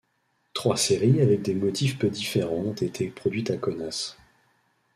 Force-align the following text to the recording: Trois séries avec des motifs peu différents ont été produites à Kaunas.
Trois 0.53 0.77
séries 0.77 1.21
avec 1.21 1.43
des 1.43 1.53
motifs 1.53 1.99
peu 1.99 2.09
différents 2.09 2.55
ont 2.55 2.73
été 2.73 3.07
produites 3.11 3.51
à 3.51 3.57
Kaunas. 3.57 4.17